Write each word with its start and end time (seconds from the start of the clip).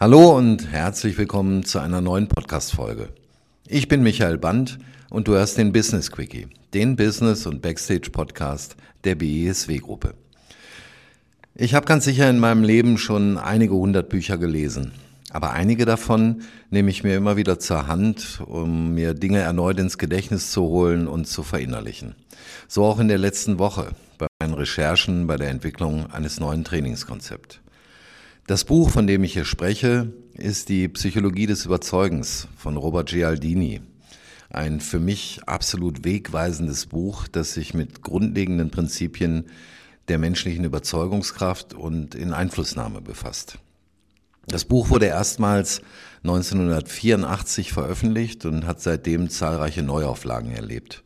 Hallo 0.00 0.36
und 0.36 0.72
herzlich 0.72 1.16
willkommen 1.18 1.64
zu 1.64 1.78
einer 1.78 2.00
neuen 2.00 2.26
Podcast-Folge. 2.26 3.10
Ich 3.68 3.86
bin 3.86 4.02
Michael 4.02 4.38
Band 4.38 4.80
und 5.08 5.28
du 5.28 5.34
hörst 5.34 5.56
den 5.56 5.72
Business 5.72 6.10
Quickie, 6.10 6.48
den 6.74 6.96
Business- 6.96 7.46
und 7.46 7.62
Backstage-Podcast 7.62 8.74
der 9.04 9.14
BESW-Gruppe. 9.14 10.14
Ich 11.54 11.74
habe 11.74 11.86
ganz 11.86 12.06
sicher 12.06 12.28
in 12.28 12.40
meinem 12.40 12.64
Leben 12.64 12.98
schon 12.98 13.38
einige 13.38 13.74
hundert 13.74 14.08
Bücher 14.08 14.36
gelesen, 14.36 14.90
aber 15.30 15.52
einige 15.52 15.84
davon 15.84 16.42
nehme 16.70 16.90
ich 16.90 17.04
mir 17.04 17.14
immer 17.14 17.36
wieder 17.36 17.60
zur 17.60 17.86
Hand, 17.86 18.40
um 18.44 18.94
mir 18.94 19.14
Dinge 19.14 19.38
erneut 19.38 19.78
ins 19.78 19.96
Gedächtnis 19.96 20.50
zu 20.50 20.62
holen 20.62 21.06
und 21.06 21.26
zu 21.28 21.44
verinnerlichen. 21.44 22.16
So 22.66 22.84
auch 22.84 22.98
in 22.98 23.06
der 23.06 23.18
letzten 23.18 23.60
Woche 23.60 23.92
bei 24.18 24.26
meinen 24.42 24.54
Recherchen 24.54 25.28
bei 25.28 25.36
der 25.36 25.50
Entwicklung 25.50 26.10
eines 26.10 26.40
neuen 26.40 26.64
Trainingskonzepts. 26.64 27.60
Das 28.46 28.64
Buch, 28.64 28.90
von 28.90 29.06
dem 29.06 29.24
ich 29.24 29.32
hier 29.32 29.46
spreche, 29.46 30.12
ist 30.34 30.68
die 30.68 30.86
Psychologie 30.88 31.46
des 31.46 31.64
Überzeugens 31.64 32.46
von 32.58 32.76
Robert 32.76 33.08
Gialdini. 33.08 33.80
Ein 34.50 34.80
für 34.80 35.00
mich 35.00 35.40
absolut 35.46 36.04
wegweisendes 36.04 36.84
Buch, 36.84 37.26
das 37.26 37.54
sich 37.54 37.72
mit 37.72 38.02
grundlegenden 38.02 38.70
Prinzipien 38.70 39.46
der 40.08 40.18
menschlichen 40.18 40.64
Überzeugungskraft 40.64 41.72
und 41.72 42.14
in 42.14 42.34
Einflussnahme 42.34 43.00
befasst. 43.00 43.56
Das 44.46 44.66
Buch 44.66 44.90
wurde 44.90 45.06
erstmals 45.06 45.80
1984 46.24 47.72
veröffentlicht 47.72 48.44
und 48.44 48.66
hat 48.66 48.82
seitdem 48.82 49.30
zahlreiche 49.30 49.82
Neuauflagen 49.82 50.50
erlebt. 50.50 51.02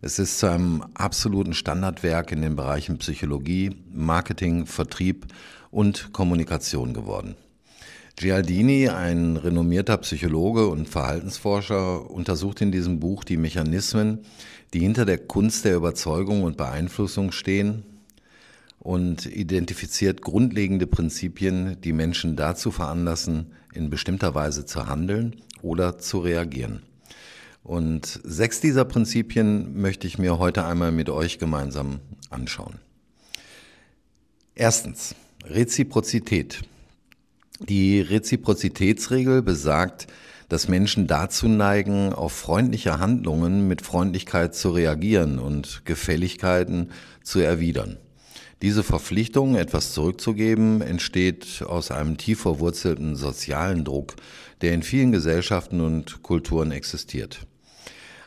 Es 0.00 0.18
ist 0.18 0.40
zu 0.40 0.50
einem 0.50 0.84
absoluten 0.94 1.54
Standardwerk 1.54 2.32
in 2.32 2.42
den 2.42 2.56
Bereichen 2.56 2.98
Psychologie, 2.98 3.76
Marketing, 3.92 4.66
Vertrieb 4.66 5.26
und 5.72 6.12
Kommunikation 6.12 6.94
geworden. 6.94 7.34
Gialdini, 8.16 8.88
ein 8.88 9.36
renommierter 9.36 9.96
Psychologe 9.96 10.68
und 10.68 10.88
Verhaltensforscher, 10.88 12.08
untersucht 12.08 12.60
in 12.60 12.70
diesem 12.70 13.00
Buch 13.00 13.24
die 13.24 13.38
Mechanismen, 13.38 14.20
die 14.74 14.80
hinter 14.80 15.04
der 15.04 15.18
Kunst 15.18 15.64
der 15.64 15.74
Überzeugung 15.74 16.44
und 16.44 16.56
Beeinflussung 16.56 17.32
stehen 17.32 17.82
und 18.78 19.26
identifiziert 19.26 20.22
grundlegende 20.22 20.86
Prinzipien, 20.86 21.80
die 21.80 21.92
Menschen 21.92 22.36
dazu 22.36 22.70
veranlassen, 22.70 23.52
in 23.74 23.90
bestimmter 23.90 24.34
Weise 24.34 24.66
zu 24.66 24.86
handeln 24.86 25.36
oder 25.62 25.98
zu 25.98 26.18
reagieren. 26.20 26.82
Und 27.64 28.20
sechs 28.24 28.60
dieser 28.60 28.84
Prinzipien 28.84 29.80
möchte 29.80 30.06
ich 30.06 30.18
mir 30.18 30.38
heute 30.38 30.64
einmal 30.64 30.92
mit 30.92 31.08
euch 31.08 31.38
gemeinsam 31.38 32.00
anschauen. 32.28 32.74
Erstens, 34.54 35.14
Reziprozität. 35.44 36.62
Die 37.58 38.00
Reziprozitätsregel 38.00 39.42
besagt, 39.42 40.06
dass 40.48 40.68
Menschen 40.68 41.06
dazu 41.06 41.48
neigen, 41.48 42.12
auf 42.12 42.32
freundliche 42.32 42.98
Handlungen 42.98 43.66
mit 43.66 43.82
Freundlichkeit 43.82 44.54
zu 44.54 44.70
reagieren 44.70 45.38
und 45.38 45.82
Gefälligkeiten 45.84 46.90
zu 47.22 47.40
erwidern. 47.40 47.96
Diese 48.62 48.84
Verpflichtung, 48.84 49.56
etwas 49.56 49.92
zurückzugeben, 49.92 50.80
entsteht 50.80 51.64
aus 51.66 51.90
einem 51.90 52.16
tief 52.18 52.42
verwurzelten 52.42 53.16
sozialen 53.16 53.84
Druck, 53.84 54.14
der 54.60 54.72
in 54.74 54.84
vielen 54.84 55.10
Gesellschaften 55.10 55.80
und 55.80 56.22
Kulturen 56.22 56.70
existiert. 56.70 57.40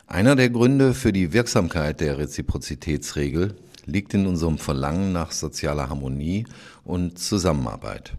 Einer 0.06 0.36
der 0.36 0.50
Gründe 0.50 0.92
für 0.92 1.12
die 1.12 1.32
Wirksamkeit 1.32 2.00
der 2.00 2.18
Reziprozitätsregel 2.18 3.56
liegt 3.86 4.12
in 4.14 4.26
unserem 4.26 4.58
Verlangen 4.58 5.12
nach 5.12 5.32
sozialer 5.32 5.88
Harmonie 5.88 6.46
und 6.84 7.18
Zusammenarbeit. 7.18 8.14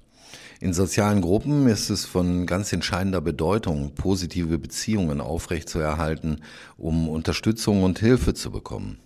In 0.60 0.74
sozialen 0.74 1.22
Gruppen 1.22 1.68
ist 1.68 1.92
es 1.92 2.06
von 2.06 2.48
ganz 2.48 2.74
entscheidender 2.74 3.22
Bedeutung, 3.22 3.94
positive 3.94 4.58
Beziehungen 4.58 5.22
aufrechtzuerhalten, 5.22 6.42
um 6.78 7.08
Unterstützung 7.08 7.84
und 7.84 8.00
Hilfe 8.00 8.34
zu 8.34 8.50
bekommen. 8.50 8.98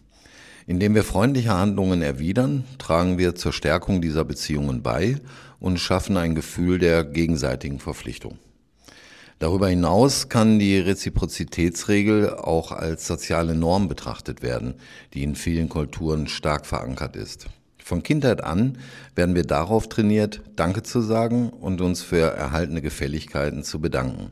Indem 0.66 0.96
wir 0.96 1.04
freundliche 1.04 1.54
Handlungen 1.54 2.02
erwidern, 2.02 2.64
tragen 2.78 3.18
wir 3.18 3.36
zur 3.36 3.52
Stärkung 3.52 4.02
dieser 4.02 4.24
Beziehungen 4.24 4.82
bei 4.82 5.18
und 5.60 5.80
schaffen 5.80 6.16
ein 6.16 6.36
Gefühl 6.36 6.80
der 6.80 7.04
gegenseitigen 7.04 7.80
Verpflichtung. 7.80 8.38
Darüber 9.42 9.70
hinaus 9.70 10.30
kann 10.30 10.60
die 10.60 10.78
Reziprozitätsregel 10.78 12.30
auch 12.30 12.72
als 12.72 13.08
soziale 13.08 13.56
Norm 13.56 13.88
betrachtet 13.88 14.44
werden, 14.44 14.76
die 15.16 15.24
in 15.24 15.34
vielen 15.34 15.68
Kulturen 15.68 16.28
stark 16.28 16.68
verankert 16.68 17.16
ist. 17.16 17.48
Von 17.84 18.04
Kindheit 18.04 18.44
an 18.44 18.78
werden 19.16 19.34
wir 19.34 19.42
darauf 19.42 19.90
trainiert, 19.90 20.42
Danke 20.56 20.84
zu 20.84 21.02
sagen 21.02 21.50
und 21.50 21.82
uns 21.82 22.04
für 22.04 22.22
erhaltene 22.22 22.84
Gefälligkeiten 22.84 23.64
zu 23.64 23.82
bedanken. 23.82 24.30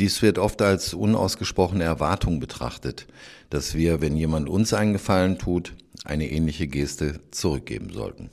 Dies 0.00 0.20
wird 0.20 0.40
oft 0.40 0.62
als 0.62 0.94
unausgesprochene 0.94 1.84
Erwartung 1.84 2.40
betrachtet, 2.40 3.06
dass 3.50 3.76
wir, 3.76 4.00
wenn 4.00 4.16
jemand 4.16 4.48
uns 4.48 4.74
einen 4.74 4.94
Gefallen 4.94 5.38
tut, 5.38 5.74
eine 6.04 6.28
ähnliche 6.28 6.66
Geste 6.66 7.20
zurückgeben 7.30 7.90
sollten. 7.92 8.30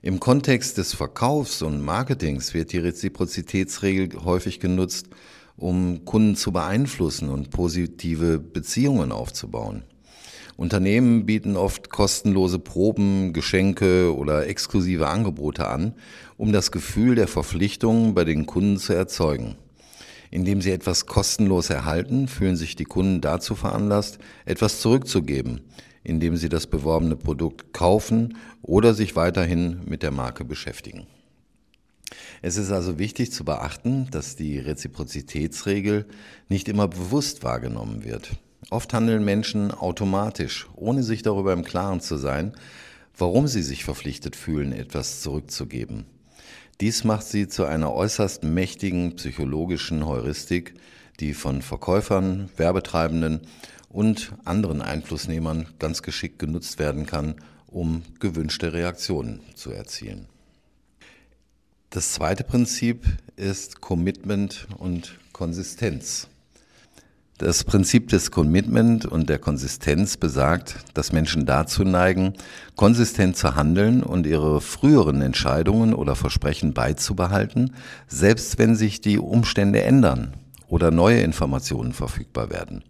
Im 0.00 0.20
Kontext 0.20 0.78
des 0.78 0.94
Verkaufs 0.94 1.60
und 1.60 1.84
Marketings 1.84 2.54
wird 2.54 2.72
die 2.72 2.78
Reziprozitätsregel 2.78 4.24
häufig 4.24 4.60
genutzt, 4.60 5.08
um 5.56 6.04
Kunden 6.04 6.36
zu 6.36 6.52
beeinflussen 6.52 7.28
und 7.28 7.50
positive 7.50 8.38
Beziehungen 8.38 9.10
aufzubauen. 9.10 9.82
Unternehmen 10.56 11.26
bieten 11.26 11.56
oft 11.56 11.90
kostenlose 11.90 12.60
Proben, 12.60 13.32
Geschenke 13.32 14.14
oder 14.14 14.46
exklusive 14.46 15.08
Angebote 15.08 15.66
an, 15.66 15.94
um 16.36 16.52
das 16.52 16.70
Gefühl 16.70 17.16
der 17.16 17.26
Verpflichtung 17.26 18.14
bei 18.14 18.24
den 18.24 18.46
Kunden 18.46 18.76
zu 18.76 18.92
erzeugen. 18.92 19.56
Indem 20.30 20.62
sie 20.62 20.70
etwas 20.70 21.06
kostenlos 21.06 21.70
erhalten, 21.70 22.28
fühlen 22.28 22.56
sich 22.56 22.76
die 22.76 22.84
Kunden 22.84 23.20
dazu 23.20 23.56
veranlasst, 23.56 24.18
etwas 24.44 24.80
zurückzugeben, 24.80 25.62
indem 26.08 26.36
sie 26.36 26.48
das 26.48 26.66
beworbene 26.66 27.16
Produkt 27.16 27.72
kaufen 27.72 28.36
oder 28.62 28.94
sich 28.94 29.16
weiterhin 29.16 29.80
mit 29.86 30.02
der 30.02 30.10
Marke 30.10 30.44
beschäftigen. 30.44 31.06
Es 32.40 32.56
ist 32.56 32.70
also 32.70 32.98
wichtig 32.98 33.32
zu 33.32 33.44
beachten, 33.44 34.08
dass 34.10 34.36
die 34.36 34.58
Reziprozitätsregel 34.58 36.06
nicht 36.48 36.68
immer 36.68 36.88
bewusst 36.88 37.42
wahrgenommen 37.42 38.04
wird. 38.04 38.30
Oft 38.70 38.92
handeln 38.92 39.24
Menschen 39.24 39.70
automatisch, 39.70 40.68
ohne 40.74 41.02
sich 41.02 41.22
darüber 41.22 41.52
im 41.52 41.64
Klaren 41.64 42.00
zu 42.00 42.16
sein, 42.16 42.52
warum 43.16 43.46
sie 43.48 43.62
sich 43.62 43.84
verpflichtet 43.84 44.36
fühlen, 44.36 44.72
etwas 44.72 45.20
zurückzugeben. 45.20 46.06
Dies 46.80 47.02
macht 47.02 47.26
sie 47.26 47.48
zu 47.48 47.64
einer 47.64 47.92
äußerst 47.92 48.44
mächtigen 48.44 49.16
psychologischen 49.16 50.06
Heuristik, 50.06 50.74
die 51.18 51.34
von 51.34 51.60
Verkäufern, 51.60 52.50
Werbetreibenden 52.56 53.40
und 53.88 54.32
anderen 54.44 54.80
Einflussnehmern 54.80 55.66
ganz 55.80 56.02
geschickt 56.02 56.38
genutzt 56.38 56.78
werden 56.78 57.04
kann, 57.04 57.34
um 57.66 58.04
gewünschte 58.20 58.72
Reaktionen 58.72 59.40
zu 59.56 59.72
erzielen. 59.72 60.26
Das 61.90 62.12
zweite 62.12 62.44
Prinzip 62.44 63.06
ist 63.34 63.80
Commitment 63.80 64.68
und 64.78 65.18
Konsistenz. 65.32 66.28
Das 67.38 67.62
Prinzip 67.62 68.08
des 68.08 68.32
Commitment 68.32 69.06
und 69.06 69.30
der 69.30 69.38
Konsistenz 69.38 70.16
besagt, 70.16 70.74
dass 70.94 71.12
Menschen 71.12 71.46
dazu 71.46 71.84
neigen, 71.84 72.32
konsistent 72.74 73.36
zu 73.36 73.54
handeln 73.54 74.02
und 74.02 74.26
ihre 74.26 74.60
früheren 74.60 75.22
Entscheidungen 75.22 75.94
oder 75.94 76.16
Versprechen 76.16 76.74
beizubehalten, 76.74 77.76
selbst 78.08 78.58
wenn 78.58 78.74
sich 78.74 79.00
die 79.00 79.20
Umstände 79.20 79.82
ändern 79.82 80.34
oder 80.66 80.90
neue 80.90 81.20
Informationen 81.20 81.92
verfügbar 81.92 82.50
werden. 82.50 82.82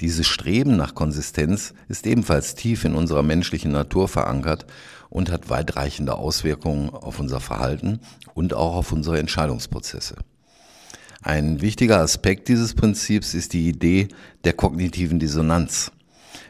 Dieses 0.00 0.26
Streben 0.26 0.76
nach 0.76 0.96
Konsistenz 0.96 1.72
ist 1.86 2.04
ebenfalls 2.08 2.56
tief 2.56 2.84
in 2.84 2.96
unserer 2.96 3.22
menschlichen 3.22 3.70
Natur 3.70 4.08
verankert 4.08 4.66
und 5.08 5.30
hat 5.30 5.50
weitreichende 5.50 6.14
Auswirkungen 6.16 6.90
auf 6.90 7.20
unser 7.20 7.38
Verhalten 7.38 8.00
und 8.34 8.54
auch 8.54 8.74
auf 8.74 8.90
unsere 8.90 9.20
Entscheidungsprozesse. 9.20 10.16
Ein 11.26 11.62
wichtiger 11.62 12.00
Aspekt 12.00 12.48
dieses 12.48 12.74
Prinzips 12.74 13.32
ist 13.32 13.54
die 13.54 13.66
Idee 13.66 14.08
der 14.44 14.52
kognitiven 14.52 15.18
Dissonanz. 15.18 15.90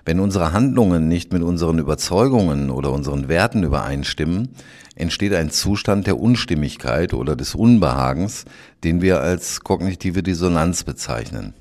Wenn 0.05 0.19
unsere 0.19 0.53
Handlungen 0.53 1.07
nicht 1.07 1.33
mit 1.33 1.45
unseren 1.45 1.79
Überzeugungen 1.79 2.71
oder 2.71 2.91
unseren 2.91 3.29
Werten 3.29 3.63
übereinstimmen, 3.63 4.49
entsteht 4.97 5.33
ein 5.33 5.51
Zustand 5.51 6.09
der 6.09 6.19
Unstimmigkeit 6.19 7.15
oder 7.15 7.37
des 7.37 7.55
Unbehagens, 7.55 8.47
den 8.83 9.01
wir 9.01 9.21
als 9.21 9.61
kognitive 9.61 10.25
Dissonanz 10.25 10.83
bezeichnen. 10.83 11.55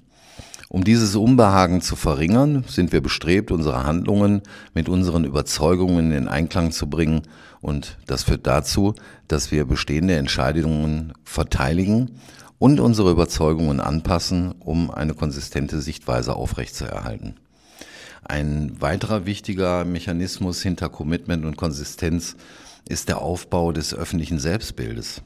Um 0.68 0.84
dieses 0.84 1.16
Unbehagen 1.16 1.82
zu 1.82 1.96
verringern, 1.96 2.64
sind 2.68 2.92
wir 2.92 3.02
bestrebt, 3.02 3.52
unsere 3.52 3.84
Handlungen 3.84 4.42
mit 4.74 4.90
unseren 4.90 5.24
Überzeugungen 5.24 6.12
in 6.14 6.28
Einklang 6.28 6.72
zu 6.72 6.90
bringen 6.90 7.22
und 7.62 8.00
das 8.08 8.24
führt 8.24 8.48
dazu, 8.48 8.96
dass 9.28 9.52
wir 9.52 9.66
bestehende 9.66 10.16
Entscheidungen 10.16 11.14
verteidigen 11.24 12.10
und 12.64 12.80
unsere 12.80 13.12
Überzeugungen 13.12 13.82
anpassen, 13.82 14.56
um 14.60 14.90
eine 14.90 15.16
konsistente 15.16 15.82
Sichtweise 15.82 16.34
aufrechtzuerhalten. 16.34 17.36
Ein 18.24 18.80
weiterer 18.80 19.26
wichtiger 19.26 19.84
Mechanismus 19.84 20.62
hinter 20.62 20.88
Commitment 20.88 21.44
und 21.44 21.58
Konsistenz 21.58 22.38
ist 22.88 23.10
der 23.10 23.22
Aufbau 23.22 23.74
des 23.74 23.94
öffentlichen 23.94 24.40
Selbstbildes. 24.40 25.24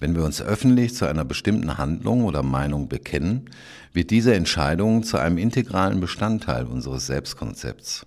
Wenn 0.00 0.16
wir 0.16 0.24
uns 0.24 0.40
öffentlich 0.40 0.94
zu 0.94 1.04
einer 1.04 1.26
bestimmten 1.26 1.76
Handlung 1.76 2.24
oder 2.24 2.42
Meinung 2.42 2.88
bekennen, 2.88 3.50
wird 3.92 4.08
diese 4.10 4.34
Entscheidung 4.34 5.02
zu 5.02 5.18
einem 5.18 5.36
integralen 5.36 6.00
Bestandteil 6.00 6.64
unseres 6.64 7.06
Selbstkonzepts. 7.06 8.06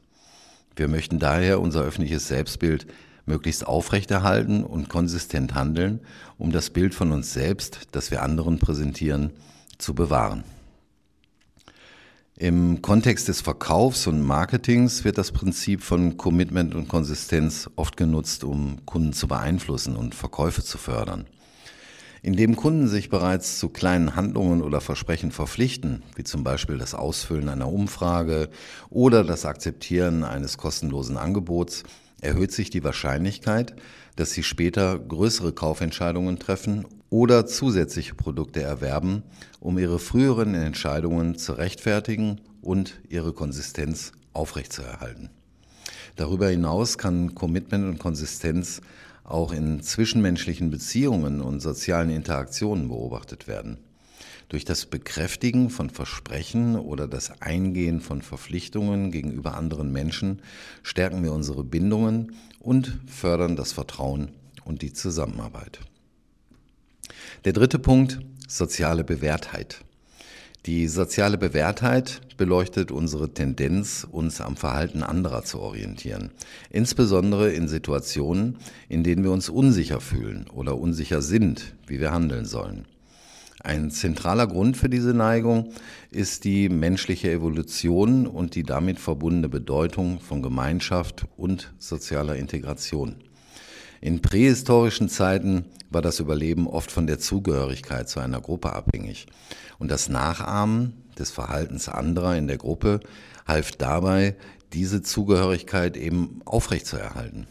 Wir 0.75 0.87
möchten 0.87 1.19
daher 1.19 1.61
unser 1.61 1.83
öffentliches 1.83 2.27
Selbstbild 2.27 2.87
möglichst 3.31 3.65
aufrechterhalten 3.65 4.63
und 4.65 4.89
konsistent 4.89 5.55
handeln, 5.55 6.01
um 6.37 6.51
das 6.51 6.69
Bild 6.69 6.93
von 6.93 7.13
uns 7.13 7.31
selbst, 7.31 7.87
das 7.91 8.11
wir 8.11 8.23
anderen 8.23 8.59
präsentieren, 8.59 9.31
zu 9.77 9.95
bewahren. 9.95 10.43
Im 12.35 12.81
Kontext 12.81 13.27
des 13.27 13.39
Verkaufs 13.39 14.05
und 14.07 14.21
Marketings 14.21 15.05
wird 15.05 15.17
das 15.17 15.31
Prinzip 15.31 15.81
von 15.81 16.17
Commitment 16.17 16.75
und 16.75 16.89
Konsistenz 16.89 17.69
oft 17.75 17.95
genutzt, 17.95 18.43
um 18.43 18.85
Kunden 18.85 19.13
zu 19.13 19.27
beeinflussen 19.27 19.95
und 19.95 20.13
Verkäufe 20.13 20.63
zu 20.63 20.77
fördern. 20.77 21.25
Indem 22.23 22.55
Kunden 22.55 22.87
sich 22.87 23.09
bereits 23.09 23.59
zu 23.59 23.69
kleinen 23.69 24.15
Handlungen 24.15 24.61
oder 24.61 24.81
Versprechen 24.81 25.31
verpflichten, 25.31 26.03
wie 26.15 26.23
zum 26.23 26.43
Beispiel 26.43 26.77
das 26.77 26.95
Ausfüllen 26.95 27.47
einer 27.47 27.71
Umfrage 27.71 28.49
oder 28.89 29.23
das 29.23 29.45
Akzeptieren 29.45 30.23
eines 30.23 30.57
kostenlosen 30.57 31.17
Angebots, 31.17 31.83
erhöht 32.21 32.51
sich 32.51 32.69
die 32.69 32.83
Wahrscheinlichkeit, 32.83 33.75
dass 34.15 34.31
sie 34.31 34.43
später 34.43 34.97
größere 34.97 35.53
Kaufentscheidungen 35.53 36.39
treffen 36.39 36.85
oder 37.09 37.45
zusätzliche 37.45 38.15
Produkte 38.15 38.61
erwerben, 38.61 39.23
um 39.59 39.77
ihre 39.77 39.99
früheren 39.99 40.55
Entscheidungen 40.55 41.37
zu 41.37 41.53
rechtfertigen 41.53 42.39
und 42.61 43.01
ihre 43.09 43.33
Konsistenz 43.33 44.13
aufrechtzuerhalten. 44.33 45.29
Darüber 46.15 46.49
hinaus 46.49 46.97
kann 46.97 47.35
Commitment 47.35 47.85
und 47.85 47.99
Konsistenz 47.99 48.81
auch 49.23 49.53
in 49.53 49.81
zwischenmenschlichen 49.81 50.69
Beziehungen 50.69 51.41
und 51.41 51.61
sozialen 51.61 52.09
Interaktionen 52.09 52.89
beobachtet 52.89 53.47
werden. 53.47 53.77
Durch 54.51 54.65
das 54.65 54.85
Bekräftigen 54.85 55.69
von 55.69 55.89
Versprechen 55.89 56.75
oder 56.75 57.07
das 57.07 57.41
Eingehen 57.41 58.01
von 58.01 58.21
Verpflichtungen 58.21 59.09
gegenüber 59.09 59.55
anderen 59.55 59.93
Menschen 59.93 60.41
stärken 60.83 61.23
wir 61.23 61.31
unsere 61.31 61.63
Bindungen 61.63 62.35
und 62.59 62.99
fördern 63.07 63.55
das 63.55 63.71
Vertrauen 63.71 64.27
und 64.65 64.81
die 64.81 64.91
Zusammenarbeit. 64.91 65.79
Der 67.45 67.53
dritte 67.53 67.79
Punkt, 67.79 68.19
soziale 68.45 69.05
Bewährtheit. 69.05 69.85
Die 70.65 70.89
soziale 70.89 71.37
Bewährtheit 71.37 72.19
beleuchtet 72.35 72.91
unsere 72.91 73.33
Tendenz, 73.33 74.05
uns 74.11 74.41
am 74.41 74.57
Verhalten 74.57 75.01
anderer 75.01 75.45
zu 75.45 75.61
orientieren, 75.61 76.29
insbesondere 76.69 77.53
in 77.53 77.69
Situationen, 77.69 78.57
in 78.89 79.05
denen 79.05 79.23
wir 79.23 79.31
uns 79.31 79.47
unsicher 79.47 80.01
fühlen 80.01 80.49
oder 80.49 80.77
unsicher 80.77 81.21
sind, 81.21 81.73
wie 81.87 82.01
wir 82.01 82.11
handeln 82.11 82.43
sollen. 82.45 82.85
Ein 83.63 83.91
zentraler 83.91 84.47
Grund 84.47 84.75
für 84.75 84.89
diese 84.89 85.13
Neigung 85.13 85.71
ist 86.09 86.45
die 86.45 86.67
menschliche 86.67 87.31
Evolution 87.31 88.25
und 88.25 88.55
die 88.55 88.63
damit 88.63 88.99
verbundene 88.99 89.49
Bedeutung 89.49 90.19
von 90.19 90.41
Gemeinschaft 90.41 91.25
und 91.37 91.71
sozialer 91.77 92.37
Integration. 92.37 93.17
In 94.01 94.19
prähistorischen 94.23 95.09
Zeiten 95.09 95.65
war 95.91 96.01
das 96.01 96.19
Überleben 96.19 96.65
oft 96.65 96.91
von 96.91 97.05
der 97.05 97.19
Zugehörigkeit 97.19 98.09
zu 98.09 98.19
einer 98.19 98.41
Gruppe 98.41 98.73
abhängig. 98.73 99.27
Und 99.77 99.91
das 99.91 100.09
Nachahmen 100.09 100.93
des 101.19 101.29
Verhaltens 101.29 101.87
anderer 101.87 102.35
in 102.35 102.47
der 102.47 102.57
Gruppe 102.57 102.99
half 103.45 103.73
dabei, 103.73 104.35
diese 104.73 105.03
Zugehörigkeit 105.03 105.97
eben 105.97 106.41
aufrechtzuerhalten. 106.45 107.45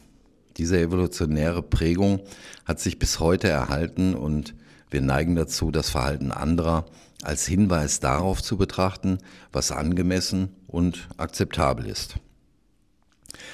Diese 0.57 0.81
evolutionäre 0.81 1.63
Prägung 1.63 2.21
hat 2.65 2.81
sich 2.81 2.99
bis 2.99 3.21
heute 3.21 3.49
erhalten 3.49 4.15
und 4.15 4.55
wir 4.91 5.01
neigen 5.01 5.37
dazu, 5.37 5.71
das 5.71 5.91
Verhalten 5.91 6.33
anderer 6.33 6.87
als 7.23 7.47
Hinweis 7.47 8.01
darauf 8.01 8.43
zu 8.43 8.57
betrachten, 8.57 9.19
was 9.53 9.73
angemessen 9.73 10.57
und 10.67 11.09
akzeptabel 11.17 11.87
ist. 11.87 12.17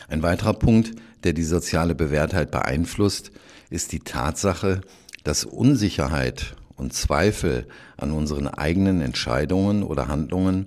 Ein 0.09 0.23
weiterer 0.23 0.55
Punkt, 0.55 0.93
der 1.25 1.33
die 1.33 1.43
soziale 1.43 1.95
Bewährtheit 1.95 2.51
beeinflusst, 2.51 3.33
ist 3.71 3.93
die 3.93 4.01
Tatsache, 4.01 4.81
dass 5.25 5.45
Unsicherheit 5.45 6.55
und 6.77 6.93
Zweifel 6.93 7.67
an 7.97 8.13
unseren 8.13 8.47
eigenen 8.47 9.01
Entscheidungen 9.01 9.83
oder 9.83 10.09
Handlungen 10.09 10.67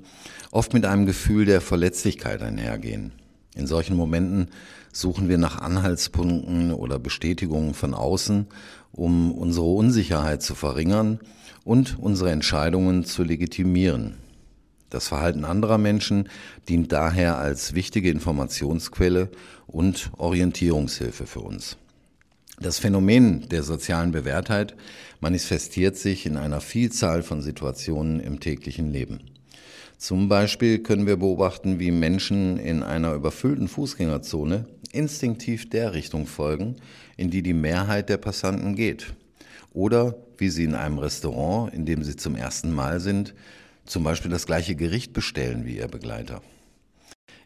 oft 0.51 0.73
mit 0.73 0.85
einem 0.85 1.05
Gefühl 1.05 1.45
der 1.45 1.61
Verletzlichkeit 1.61 2.41
einhergehen. 2.41 3.13
In 3.55 3.67
solchen 3.67 3.95
Momenten 3.95 4.49
suchen 4.91 5.29
wir 5.29 5.37
nach 5.37 5.59
Anhaltspunkten 5.59 6.73
oder 6.73 6.99
Bestätigungen 6.99 7.73
von 7.73 7.93
außen, 7.93 8.47
um 8.91 9.31
unsere 9.31 9.67
Unsicherheit 9.67 10.41
zu 10.41 10.55
verringern 10.55 11.19
und 11.63 11.97
unsere 11.99 12.31
Entscheidungen 12.31 13.05
zu 13.05 13.23
legitimieren. 13.23 14.17
Das 14.89 15.07
Verhalten 15.07 15.45
anderer 15.45 15.77
Menschen 15.77 16.29
dient 16.67 16.91
daher 16.91 17.37
als 17.37 17.75
wichtige 17.75 18.09
Informationsquelle 18.09 19.29
und 19.67 20.09
Orientierungshilfe 20.17 21.27
für 21.27 21.41
uns. 21.41 21.77
Das 22.59 22.79
Phänomen 22.79 23.47
der 23.49 23.63
sozialen 23.63 24.11
Bewährtheit 24.11 24.75
manifestiert 25.21 25.95
sich 25.95 26.25
in 26.25 26.35
einer 26.35 26.59
Vielzahl 26.59 27.23
von 27.23 27.41
Situationen 27.41 28.19
im 28.19 28.39
täglichen 28.39 28.91
Leben. 28.91 29.19
Zum 29.97 30.27
Beispiel 30.27 30.79
können 30.79 31.07
wir 31.07 31.17
beobachten, 31.17 31.79
wie 31.79 31.91
Menschen 31.91 32.57
in 32.57 32.83
einer 32.83 33.13
überfüllten 33.13 33.67
Fußgängerzone 33.67 34.65
instinktiv 34.91 35.69
der 35.69 35.93
Richtung 35.93 36.27
folgen, 36.27 36.75
in 37.17 37.29
die 37.29 37.43
die 37.43 37.53
Mehrheit 37.53 38.09
der 38.09 38.17
Passanten 38.17 38.75
geht. 38.75 39.13
Oder 39.73 40.15
wie 40.37 40.49
sie 40.49 40.63
in 40.63 40.75
einem 40.75 40.99
Restaurant, 40.99 41.73
in 41.73 41.85
dem 41.85 42.03
sie 42.03 42.15
zum 42.15 42.35
ersten 42.35 42.73
Mal 42.73 42.99
sind, 42.99 43.33
zum 43.85 44.03
Beispiel 44.03 44.31
das 44.31 44.45
gleiche 44.45 44.75
Gericht 44.75 45.13
bestellen 45.13 45.65
wie 45.65 45.77
ihr 45.77 45.87
Begleiter. 45.87 46.41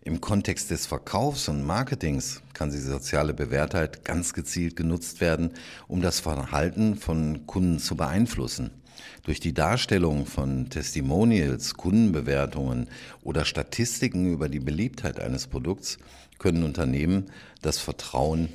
Im 0.05 0.19
Kontext 0.19 0.69
des 0.69 0.85
Verkaufs 0.85 1.47
und 1.47 1.63
Marketings 1.63 2.41
kann 2.53 2.71
die 2.71 2.77
soziale 2.77 3.33
Bewährtheit 3.33 4.03
ganz 4.03 4.33
gezielt 4.33 4.75
genutzt 4.75 5.21
werden, 5.21 5.51
um 5.87 6.01
das 6.01 6.19
Verhalten 6.19 6.97
von 6.97 7.47
Kunden 7.47 7.79
zu 7.79 7.95
beeinflussen. 7.95 8.71
Durch 9.23 9.39
die 9.39 9.53
Darstellung 9.53 10.25
von 10.25 10.69
Testimonials, 10.69 11.75
Kundenbewertungen 11.75 12.89
oder 13.21 13.45
Statistiken 13.45 14.29
über 14.29 14.49
die 14.49 14.59
Beliebtheit 14.59 15.21
eines 15.21 15.47
Produkts 15.47 15.97
können 16.39 16.63
Unternehmen 16.63 17.31
das 17.61 17.79
Vertrauen 17.79 18.49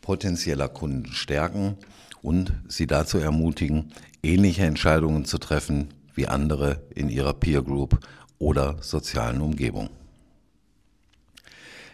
potenzieller 0.00 0.68
Kunden 0.68 1.12
stärken 1.12 1.76
und 2.22 2.52
sie 2.68 2.86
dazu 2.86 3.18
ermutigen, 3.18 3.92
ähnliche 4.22 4.64
Entscheidungen 4.64 5.24
zu 5.24 5.38
treffen 5.38 5.88
wie 6.14 6.26
andere 6.26 6.82
in 6.94 7.08
ihrer 7.08 7.34
Peer 7.34 7.62
Group 7.62 8.00
oder 8.38 8.76
sozialen 8.80 9.40
Umgebung. 9.40 9.90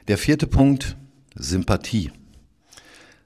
Der 0.08 0.18
vierte 0.18 0.46
Punkt, 0.46 0.96
Sympathie. 1.34 2.12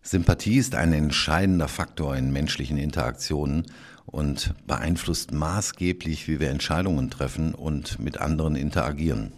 Sympathie 0.03 0.57
ist 0.57 0.75
ein 0.75 0.93
entscheidender 0.93 1.69
Faktor 1.69 2.17
in 2.17 2.33
menschlichen 2.33 2.79
Interaktionen 2.79 3.67
und 4.07 4.55
beeinflusst 4.67 5.33
maßgeblich, 5.33 6.29
wie 6.29 6.41
wir 6.41 6.51
Entscheidungen 6.51 7.11
treffen 7.11 7.55
und 7.55 7.99
mit 7.99 8.19
anderen 8.19 8.57
interagieren. 8.57 9.33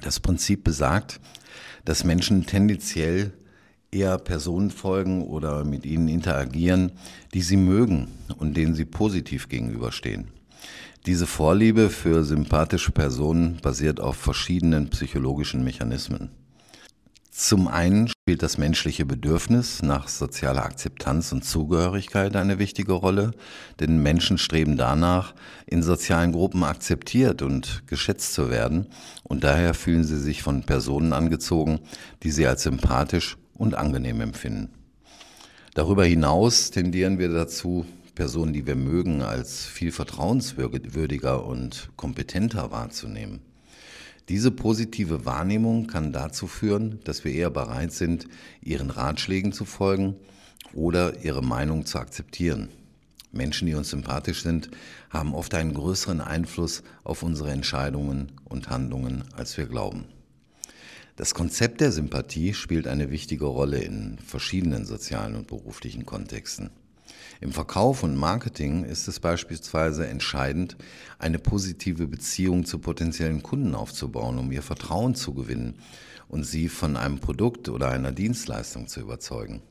Das 0.00 0.20
Prinzip 0.20 0.64
besagt, 0.64 1.20
dass 1.84 2.04
Menschen 2.04 2.46
tendenziell 2.46 3.32
eher 3.90 4.18
Personen 4.18 4.70
folgen 4.70 5.22
oder 5.22 5.64
mit 5.64 5.84
ihnen 5.84 6.08
interagieren, 6.08 6.92
die 7.34 7.42
sie 7.42 7.56
mögen 7.56 8.08
und 8.38 8.56
denen 8.56 8.74
sie 8.74 8.84
positiv 8.84 9.48
gegenüberstehen. 9.48 10.28
Diese 11.06 11.26
Vorliebe 11.26 11.88
für 11.88 12.24
sympathische 12.24 12.92
Personen 12.92 13.56
basiert 13.62 14.00
auf 14.00 14.16
verschiedenen 14.16 14.90
psychologischen 14.90 15.64
Mechanismen. 15.64 16.30
Zum 17.30 17.68
einen 17.68 18.10
spielt 18.30 18.44
das 18.44 18.58
menschliche 18.58 19.04
Bedürfnis 19.04 19.82
nach 19.82 20.06
sozialer 20.06 20.64
Akzeptanz 20.64 21.32
und 21.32 21.44
Zugehörigkeit 21.44 22.36
eine 22.36 22.60
wichtige 22.60 22.92
Rolle, 22.92 23.32
denn 23.80 24.04
Menschen 24.04 24.38
streben 24.38 24.76
danach, 24.76 25.34
in 25.66 25.82
sozialen 25.82 26.30
Gruppen 26.30 26.62
akzeptiert 26.62 27.42
und 27.42 27.88
geschätzt 27.88 28.34
zu 28.34 28.48
werden 28.48 28.86
und 29.24 29.42
daher 29.42 29.74
fühlen 29.74 30.04
sie 30.04 30.20
sich 30.20 30.44
von 30.44 30.62
Personen 30.62 31.12
angezogen, 31.12 31.80
die 32.22 32.30
sie 32.30 32.46
als 32.46 32.62
sympathisch 32.62 33.36
und 33.54 33.74
angenehm 33.74 34.20
empfinden. 34.20 34.70
Darüber 35.74 36.04
hinaus 36.04 36.70
tendieren 36.70 37.18
wir 37.18 37.30
dazu, 37.30 37.84
Personen, 38.14 38.52
die 38.52 38.64
wir 38.64 38.76
mögen, 38.76 39.22
als 39.22 39.66
viel 39.66 39.90
vertrauenswürdiger 39.90 41.44
und 41.44 41.90
kompetenter 41.96 42.70
wahrzunehmen. 42.70 43.49
Diese 44.30 44.52
positive 44.52 45.24
Wahrnehmung 45.24 45.88
kann 45.88 46.12
dazu 46.12 46.46
führen, 46.46 47.00
dass 47.02 47.24
wir 47.24 47.32
eher 47.32 47.50
bereit 47.50 47.90
sind, 47.90 48.28
ihren 48.62 48.90
Ratschlägen 48.90 49.50
zu 49.50 49.64
folgen 49.64 50.14
oder 50.72 51.24
ihre 51.24 51.42
Meinung 51.42 51.84
zu 51.84 51.98
akzeptieren. 51.98 52.68
Menschen, 53.32 53.66
die 53.66 53.74
uns 53.74 53.90
sympathisch 53.90 54.44
sind, 54.44 54.70
haben 55.10 55.34
oft 55.34 55.52
einen 55.54 55.74
größeren 55.74 56.20
Einfluss 56.20 56.84
auf 57.02 57.24
unsere 57.24 57.50
Entscheidungen 57.50 58.30
und 58.44 58.70
Handlungen, 58.70 59.24
als 59.34 59.58
wir 59.58 59.66
glauben. 59.66 60.04
Das 61.16 61.34
Konzept 61.34 61.80
der 61.80 61.90
Sympathie 61.90 62.54
spielt 62.54 62.86
eine 62.86 63.10
wichtige 63.10 63.46
Rolle 63.46 63.78
in 63.80 64.16
verschiedenen 64.24 64.84
sozialen 64.84 65.34
und 65.34 65.48
beruflichen 65.48 66.06
Kontexten. 66.06 66.70
Im 67.40 67.52
Verkauf 67.52 68.02
und 68.02 68.16
Marketing 68.16 68.84
ist 68.84 69.08
es 69.08 69.20
beispielsweise 69.20 70.06
entscheidend, 70.06 70.76
eine 71.18 71.38
positive 71.38 72.06
Beziehung 72.06 72.64
zu 72.64 72.78
potenziellen 72.78 73.42
Kunden 73.42 73.74
aufzubauen, 73.74 74.38
um 74.38 74.52
ihr 74.52 74.62
Vertrauen 74.62 75.14
zu 75.14 75.34
gewinnen 75.34 75.78
und 76.28 76.44
sie 76.44 76.68
von 76.68 76.96
einem 76.96 77.18
Produkt 77.18 77.68
oder 77.68 77.90
einer 77.90 78.12
Dienstleistung 78.12 78.86
zu 78.86 79.00
überzeugen. 79.00 79.62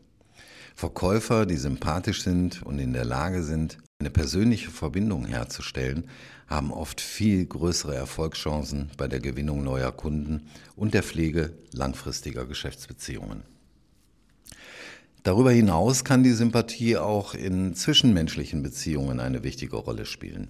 Verkäufer, 0.75 1.45
die 1.45 1.57
sympathisch 1.57 2.23
sind 2.23 2.63
und 2.63 2.79
in 2.79 2.93
der 2.93 3.05
Lage 3.05 3.43
sind, 3.43 3.77
eine 3.99 4.09
persönliche 4.09 4.71
Verbindung 4.71 5.25
herzustellen, 5.25 6.05
haben 6.47 6.71
oft 6.71 7.01
viel 7.01 7.45
größere 7.45 7.95
Erfolgschancen 7.95 8.89
bei 8.97 9.09
der 9.09 9.19
Gewinnung 9.19 9.63
neuer 9.63 9.91
Kunden 9.91 10.47
und 10.77 10.93
der 10.93 11.03
Pflege 11.03 11.51
langfristiger 11.73 12.45
Geschäftsbeziehungen. 12.45 13.43
Darüber 15.23 15.51
hinaus 15.51 16.03
kann 16.05 16.23
die 16.23 16.31
Sympathie 16.31 16.97
auch 16.97 17.33
in 17.33 17.75
zwischenmenschlichen 17.75 18.63
Beziehungen 18.63 19.19
eine 19.19 19.43
wichtige 19.43 19.75
Rolle 19.75 20.05
spielen. 20.05 20.47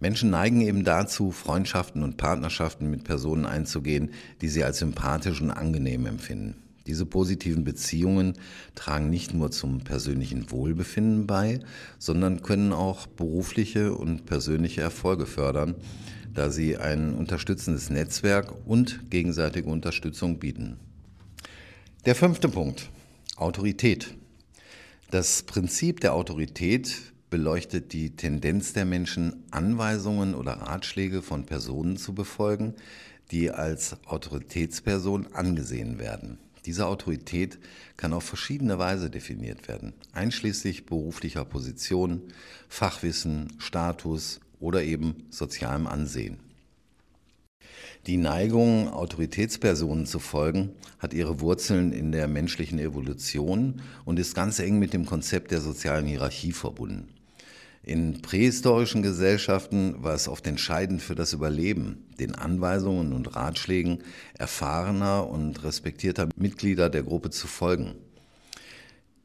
Menschen 0.00 0.30
neigen 0.30 0.62
eben 0.62 0.82
dazu, 0.82 1.30
Freundschaften 1.30 2.02
und 2.02 2.16
Partnerschaften 2.16 2.90
mit 2.90 3.04
Personen 3.04 3.46
einzugehen, 3.46 4.10
die 4.40 4.48
sie 4.48 4.64
als 4.64 4.78
sympathisch 4.78 5.40
und 5.40 5.50
angenehm 5.50 6.06
empfinden. 6.06 6.56
Diese 6.86 7.06
positiven 7.06 7.62
Beziehungen 7.62 8.34
tragen 8.74 9.10
nicht 9.10 9.34
nur 9.34 9.50
zum 9.52 9.80
persönlichen 9.80 10.50
Wohlbefinden 10.50 11.26
bei, 11.26 11.60
sondern 11.98 12.42
können 12.42 12.72
auch 12.72 13.06
berufliche 13.06 13.94
und 13.94 14.26
persönliche 14.26 14.80
Erfolge 14.80 15.26
fördern, 15.26 15.76
da 16.34 16.50
sie 16.50 16.78
ein 16.78 17.14
unterstützendes 17.14 17.90
Netzwerk 17.90 18.52
und 18.66 19.10
gegenseitige 19.10 19.68
Unterstützung 19.68 20.38
bieten. 20.38 20.78
Der 22.06 22.14
fünfte 22.14 22.48
Punkt. 22.48 22.88
Autorität. 23.40 24.14
Das 25.10 25.42
Prinzip 25.44 26.00
der 26.00 26.12
Autorität 26.12 26.94
beleuchtet 27.30 27.94
die 27.94 28.14
Tendenz 28.14 28.74
der 28.74 28.84
Menschen, 28.84 29.44
Anweisungen 29.50 30.34
oder 30.34 30.52
Ratschläge 30.52 31.22
von 31.22 31.46
Personen 31.46 31.96
zu 31.96 32.14
befolgen, 32.14 32.74
die 33.30 33.50
als 33.50 33.96
Autoritätsperson 34.04 35.28
angesehen 35.32 35.98
werden. 35.98 36.38
Diese 36.66 36.86
Autorität 36.86 37.58
kann 37.96 38.12
auf 38.12 38.24
verschiedene 38.24 38.78
Weise 38.78 39.08
definiert 39.08 39.68
werden, 39.68 39.94
einschließlich 40.12 40.84
beruflicher 40.84 41.46
Position, 41.46 42.20
Fachwissen, 42.68 43.54
Status 43.58 44.40
oder 44.58 44.82
eben 44.82 45.24
sozialem 45.30 45.86
Ansehen. 45.86 46.49
Die 48.06 48.16
Neigung, 48.16 48.88
Autoritätspersonen 48.88 50.06
zu 50.06 50.20
folgen, 50.20 50.70
hat 50.98 51.12
ihre 51.12 51.40
Wurzeln 51.40 51.92
in 51.92 52.12
der 52.12 52.28
menschlichen 52.28 52.78
Evolution 52.78 53.82
und 54.06 54.18
ist 54.18 54.34
ganz 54.34 54.58
eng 54.58 54.78
mit 54.78 54.94
dem 54.94 55.04
Konzept 55.04 55.50
der 55.50 55.60
sozialen 55.60 56.06
Hierarchie 56.06 56.52
verbunden. 56.52 57.08
In 57.82 58.22
prähistorischen 58.22 59.02
Gesellschaften 59.02 60.02
war 60.02 60.14
es 60.14 60.28
oft 60.28 60.46
entscheidend 60.46 61.02
für 61.02 61.14
das 61.14 61.34
Überleben, 61.34 62.06
den 62.18 62.34
Anweisungen 62.34 63.12
und 63.12 63.36
Ratschlägen 63.36 63.98
erfahrener 64.38 65.28
und 65.28 65.62
respektierter 65.62 66.28
Mitglieder 66.36 66.88
der 66.88 67.02
Gruppe 67.02 67.28
zu 67.28 67.46
folgen. 67.46 67.96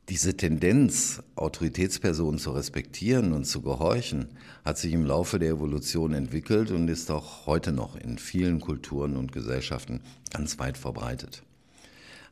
Diese 0.09 0.38
Tendenz, 0.38 1.24
Autoritätspersonen 1.35 2.39
zu 2.39 2.51
respektieren 2.51 3.33
und 3.33 3.45
zu 3.45 3.63
gehorchen, 3.63 4.27
hat 4.63 4.77
sich 4.77 4.93
im 4.93 5.03
Laufe 5.03 5.39
der 5.39 5.50
Evolution 5.50 6.13
entwickelt 6.13 6.69
und 6.69 6.88
ist 6.89 7.09
auch 7.09 7.47
heute 7.47 7.71
noch 7.71 7.95
in 7.95 8.19
vielen 8.19 8.62
Kulturen 8.62 9.17
und 9.17 9.31
Gesellschaften 9.31 10.01
ganz 10.31 10.59
weit 10.59 10.77
verbreitet. 10.77 11.41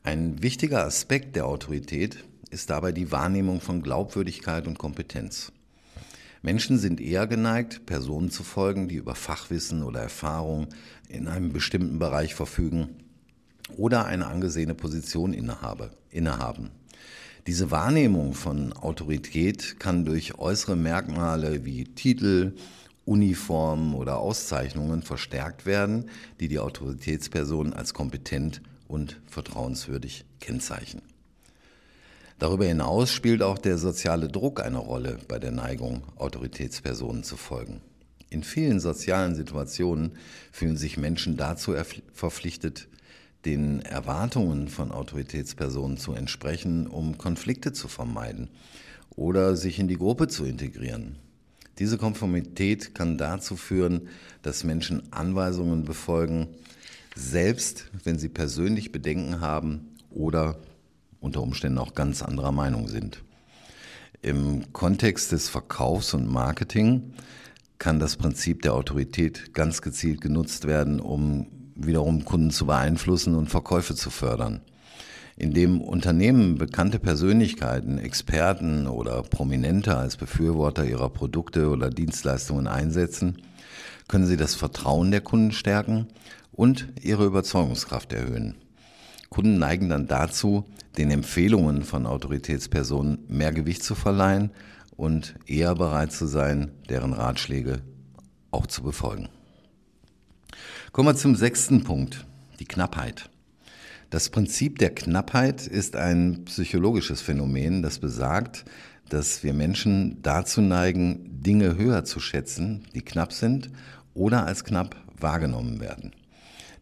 Ein 0.03 0.44
wichtiger 0.44 0.86
Aspekt 0.86 1.36
der 1.36 1.48
Autorität 1.48 2.24
ist 2.51 2.70
dabei 2.70 2.92
die 2.92 3.12
Wahrnehmung 3.12 3.60
von 3.60 3.82
Glaubwürdigkeit 3.82 4.68
und 4.68 4.77
Kompetenz. 4.77 5.51
Menschen 6.44 6.77
sind 6.77 7.01
eher 7.01 7.25
geneigt, 7.25 7.88
Personen 7.88 8.30
zu 8.30 8.44
folgen, 8.44 8.88
die 8.88 8.98
über 8.98 9.15
Fachwissen 9.15 9.82
oder 9.82 10.01
Erfahrung 10.01 10.68
in 11.10 11.27
einem 11.27 11.51
bestimmten 11.51 11.98
Bereich 11.98 12.36
verfügen 12.36 12.89
oder 13.77 14.06
eine 14.06 14.27
angesehene 14.27 14.75
Position 14.75 15.34
innehaben. 15.34 16.70
Diese 17.46 17.72
Wahrnehmung 17.72 18.34
von 18.34 18.72
Autorität 18.72 19.78
kann 19.78 20.06
durch 20.06 20.40
äußere 20.40 20.78
Merkmale 20.78 21.66
wie 21.66 21.84
Titel, 21.84 22.54
Uniformen 23.04 23.96
oder 23.96 24.18
Auszeichnungen 24.20 25.02
verstärkt 25.02 25.66
werden, 25.66 26.10
die 26.40 26.48
die 26.48 26.60
Autoritätsperson 26.60 27.74
als 27.74 27.94
kompetent 27.94 28.62
und 28.88 29.20
vertrauenswürdig 29.28 30.24
kennzeichnen. 30.40 31.02
Darüber 32.40 32.66
hinaus 32.66 33.12
spielt 33.12 33.42
auch 33.42 33.58
der 33.58 33.78
soziale 33.78 34.30
Druck 34.30 34.62
eine 34.62 34.78
Rolle 34.78 35.18
bei 35.28 35.38
der 35.38 35.52
Neigung, 35.52 36.04
Autoritätspersonen 36.16 37.24
zu 37.24 37.36
folgen. 37.36 37.82
In 38.30 38.44
vielen 38.44 38.80
sozialen 38.80 39.36
Situationen 39.36 40.14
fühlen 40.52 40.78
sich 40.78 40.98
Menschen 40.98 41.36
dazu 41.36 41.76
verpflichtet, 42.14 42.88
den 43.46 43.82
Erwartungen 43.82 44.68
von 44.68 44.92
Autoritätspersonen 44.92 45.98
zu 45.98 46.14
entsprechen, 46.14 46.88
um 46.88 47.18
Konflikte 47.18 47.74
zu 47.74 47.88
vermeiden 47.88 48.50
oder 49.16 49.56
sich 49.56 49.80
in 49.80 49.88
die 49.88 49.98
Gruppe 49.98 50.28
zu 50.28 50.46
integrieren. 50.46 51.18
Diese 51.80 51.98
Konformität 51.98 52.94
kann 52.94 53.18
dazu 53.18 53.56
führen, 53.56 54.08
dass 54.44 54.64
Menschen 54.64 55.12
Anweisungen 55.12 55.84
befolgen, 55.84 56.48
selbst 57.16 57.90
wenn 58.04 58.20
sie 58.20 58.30
persönlich 58.30 58.92
Bedenken 58.92 59.42
haben 59.42 59.96
oder 60.12 60.58
unter 61.20 61.42
Umständen 61.42 61.80
auch 61.80 61.96
ganz 61.96 62.22
anderer 62.22 62.52
Meinung 62.52 62.88
sind. 62.88 63.24
Im 64.22 64.72
Kontext 64.72 65.32
des 65.32 65.50
Verkaufs 65.50 66.14
und 66.14 66.28
Marketing 66.32 67.14
kann 67.80 68.00
das 68.00 68.16
Prinzip 68.16 68.62
der 68.62 68.74
Autorität 68.74 69.54
ganz 69.54 69.82
gezielt 69.82 70.22
genutzt 70.22 70.66
werden, 70.66 71.00
um 71.00 71.48
wiederum 71.75 72.25
Kunden 72.25 72.51
zu 72.51 72.65
beeinflussen 72.65 73.36
und 73.36 73.50
Verkäufe 73.50 73.96
zu 73.96 74.10
fördern. 74.10 74.62
Indem 75.36 75.82
Unternehmen 75.82 76.58
bekannte 76.58 77.00
Persönlichkeiten, 77.00 77.98
Experten 77.98 78.88
oder 78.88 79.24
Prominente 79.24 79.98
als 79.98 80.15
Befürworter 80.15 80.86
ihrer 80.86 81.10
Produkte 81.10 81.70
oder 81.70 81.89
Dienstleistungen 81.89 82.68
einsetzen, 82.68 83.42
können 84.08 84.27
sie 84.27 84.38
das 84.38 84.53
Vertrauen 84.53 85.10
der 85.10 85.22
Kunden 85.22 85.51
stärken 85.51 86.08
und 86.51 86.88
ihre 87.01 87.25
Überzeugungskraft 87.25 88.13
erhöhen. 88.13 88.56
Kunden 89.30 89.58
neigen 89.58 89.89
dann 89.89 90.08
dazu, 90.08 90.65
den 90.98 91.10
Empfehlungen 91.10 91.84
von 91.84 92.06
Autoritätspersonen 92.06 93.20
mehr 93.27 93.51
Gewicht 93.51 93.82
zu 93.82 93.96
verleihen 93.96 94.51
und 94.96 95.34
eher 95.48 95.74
bereit 95.74 96.12
zu 96.12 96.27
sein, 96.27 96.72
deren 96.89 97.13
Ratschläge 97.13 97.82
auch 98.51 98.68
zu 98.68 98.84
befolgen. 98.84 99.30
Kommen 100.94 101.08
wir 101.08 101.16
zum 101.16 101.36
sechsten 101.36 101.84
Punkt, 101.84 102.24
die 102.60 102.66
Knappheit. 102.66 103.28
Das 104.12 104.30
Prinzip 104.30 104.78
der 104.78 104.94
Knappheit 104.94 105.66
ist 105.66 105.96
ein 105.96 106.46
psychologisches 106.46 107.20
Phänomen, 107.20 107.82
das 107.82 107.98
besagt, 107.98 108.64
dass 109.10 109.44
wir 109.44 109.56
Menschen 109.56 110.22
dazu 110.22 110.62
neigen, 110.62 111.42
Dinge 111.42 111.78
höher 111.78 112.06
zu 112.06 112.20
schätzen, 112.20 112.86
die 112.94 113.02
knapp 113.02 113.34
sind 113.34 113.72
oder 114.14 114.46
als 114.46 114.64
knapp 114.64 114.96
wahrgenommen 115.20 115.80
werden. 115.80 116.12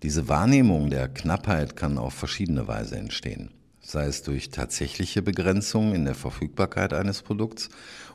Diese 0.03 0.27
Wahrnehmung 0.27 0.89
der 0.89 1.08
Knappheit 1.08 1.77
kann 1.77 1.98
auf 1.98 2.13
verschiedene 2.13 2.68
Weise 2.68 2.98
entstehen, 2.98 3.51
sei 3.80 4.08
es 4.08 4.24
durch 4.24 4.50
tatsächliche 4.50 5.22
Begrenzungen 5.22 5.96
in 5.96 6.03
der 6.03 6.15
Verfügbarkeit 6.15 6.91
eines 6.91 7.22
Produkts 7.22 7.70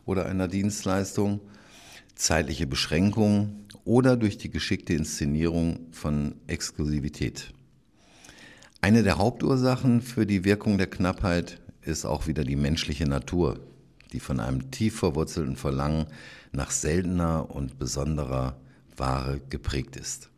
oder 0.05 0.27
einer 0.27 0.47
Dienstleistung, 0.47 1.41
zeitliche 2.17 2.67
Beschränkungen 2.67 3.66
oder 3.87 4.17
durch 4.17 4.37
die 4.37 4.51
geschickte 4.51 4.93
Inszenierung 4.93 5.87
von 5.93 6.35
Exklusivität. 6.49 7.53
Eine 8.83 9.03
der 9.03 9.17
Hauptursachen 9.17 10.03
für 10.03 10.27
die 10.27 10.45
Wirkung 10.45 10.77
der 10.77 10.89
Knappheit 10.89 11.61
ist 11.83 12.05
auch 12.05 12.27
wieder 12.27 12.45
die 12.45 12.57
menschliche 12.57 13.07
Natur, 13.09 13.61
die 14.13 14.21
von 14.21 14.41
einem 14.41 14.71
tief 14.73 14.99
verwurzelten 14.99 15.57
Verlangen 15.57 16.07
nach 16.53 16.73
seltener 16.73 17.49
und 17.49 17.79
besonderer 17.79 18.61
Ware 18.97 19.41
geprägt 19.51 19.97
ist. 19.97 20.31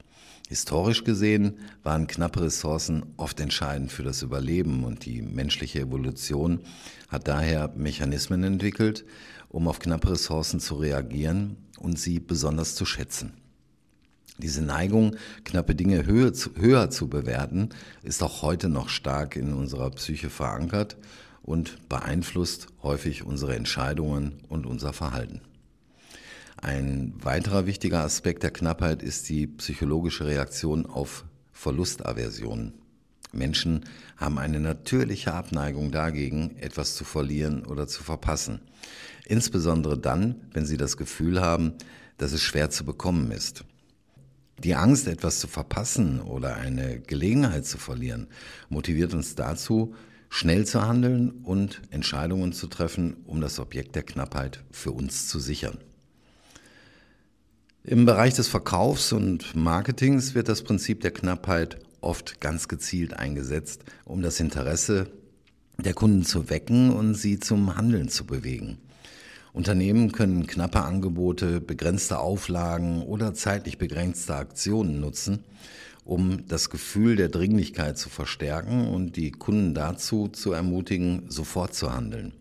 Historisch 0.48 1.04
gesehen 1.04 1.58
waren 1.82 2.06
knappe 2.06 2.42
Ressourcen 2.42 3.04
oft 3.16 3.40
entscheidend 3.40 3.92
für 3.92 4.02
das 4.02 4.22
Überleben 4.22 4.84
und 4.84 5.04
die 5.04 5.22
menschliche 5.22 5.80
Evolution 5.80 6.60
hat 7.08 7.28
daher 7.28 7.72
Mechanismen 7.76 8.44
entwickelt, 8.44 9.04
um 9.48 9.68
auf 9.68 9.78
knappe 9.78 10.12
Ressourcen 10.12 10.60
zu 10.60 10.76
reagieren 10.76 11.56
und 11.78 11.98
sie 11.98 12.20
besonders 12.20 12.74
zu 12.74 12.84
schätzen. 12.84 13.32
Diese 14.38 14.62
Neigung, 14.62 15.16
knappe 15.44 15.74
Dinge 15.74 16.06
höher 16.06 16.32
zu, 16.32 16.54
höher 16.56 16.90
zu 16.90 17.08
bewerten, 17.08 17.70
ist 18.02 18.22
auch 18.22 18.42
heute 18.42 18.68
noch 18.68 18.88
stark 18.88 19.34
in 19.34 19.52
unserer 19.52 19.90
Psyche 19.90 20.30
verankert 20.30 20.96
und 21.42 21.88
beeinflusst 21.88 22.68
häufig 22.82 23.24
unsere 23.24 23.56
Entscheidungen 23.56 24.40
und 24.48 24.64
unser 24.64 24.92
Verhalten. 24.92 25.40
Ein 26.56 27.14
weiterer 27.20 27.66
wichtiger 27.66 28.04
Aspekt 28.04 28.42
der 28.42 28.50
Knappheit 28.50 29.02
ist 29.02 29.28
die 29.28 29.46
psychologische 29.46 30.26
Reaktion 30.26 30.86
auf 30.86 31.24
Verlustaversion. 31.52 32.74
Menschen 33.32 33.84
haben 34.16 34.38
eine 34.38 34.60
natürliche 34.60 35.34
Abneigung 35.34 35.90
dagegen, 35.90 36.56
etwas 36.58 36.94
zu 36.94 37.04
verlieren 37.04 37.64
oder 37.66 37.86
zu 37.86 38.02
verpassen. 38.02 38.60
Insbesondere 39.26 39.98
dann, 39.98 40.36
wenn 40.52 40.64
sie 40.64 40.76
das 40.76 40.96
Gefühl 40.96 41.40
haben, 41.40 41.74
dass 42.16 42.32
es 42.32 42.42
schwer 42.42 42.70
zu 42.70 42.84
bekommen 42.84 43.30
ist. 43.30 43.64
Die 44.64 44.74
Angst, 44.74 45.06
etwas 45.06 45.38
zu 45.38 45.46
verpassen 45.46 46.20
oder 46.20 46.56
eine 46.56 47.00
Gelegenheit 47.00 47.64
zu 47.64 47.78
verlieren, 47.78 48.26
motiviert 48.68 49.14
uns 49.14 49.34
dazu, 49.36 49.94
schnell 50.30 50.66
zu 50.66 50.86
handeln 50.86 51.30
und 51.44 51.80
Entscheidungen 51.90 52.52
zu 52.52 52.66
treffen, 52.66 53.18
um 53.24 53.40
das 53.40 53.58
Objekt 53.58 53.94
der 53.94 54.02
Knappheit 54.02 54.64
für 54.70 54.92
uns 54.92 55.28
zu 55.28 55.38
sichern. 55.38 55.78
Im 57.84 58.04
Bereich 58.04 58.34
des 58.34 58.48
Verkaufs 58.48 59.12
und 59.12 59.54
Marketings 59.54 60.34
wird 60.34 60.48
das 60.48 60.62
Prinzip 60.62 61.00
der 61.00 61.12
Knappheit 61.12 61.78
oft 62.00 62.40
ganz 62.40 62.68
gezielt 62.68 63.14
eingesetzt, 63.14 63.84
um 64.04 64.22
das 64.22 64.40
Interesse 64.40 65.10
der 65.78 65.94
Kunden 65.94 66.24
zu 66.24 66.50
wecken 66.50 66.90
und 66.90 67.14
sie 67.14 67.38
zum 67.38 67.76
Handeln 67.76 68.08
zu 68.08 68.26
bewegen. 68.26 68.78
Unternehmen 69.52 70.12
können 70.12 70.46
knappe 70.46 70.82
Angebote, 70.82 71.60
begrenzte 71.60 72.18
Auflagen 72.18 73.02
oder 73.02 73.34
zeitlich 73.34 73.78
begrenzte 73.78 74.34
Aktionen 74.34 75.00
nutzen, 75.00 75.44
um 76.04 76.46
das 76.46 76.70
Gefühl 76.70 77.16
der 77.16 77.28
Dringlichkeit 77.28 77.98
zu 77.98 78.08
verstärken 78.08 78.88
und 78.88 79.16
die 79.16 79.30
Kunden 79.30 79.74
dazu 79.74 80.28
zu 80.28 80.52
ermutigen, 80.52 81.24
sofort 81.28 81.74
zu 81.74 81.92
handeln. 81.92 82.32